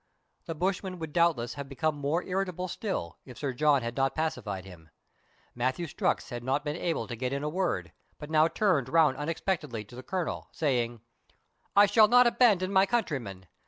[0.47, 4.15] The bushman would doubtless have become more irri table still, if Sir John had not
[4.15, 4.89] pacified him.
[5.53, 9.15] Matthew Strux had not been able to get in a word, but now turned round
[9.17, 11.01] unexpectedly to the Colonel, saying,
[11.75, 13.45] —"I shall not abandon my countryman.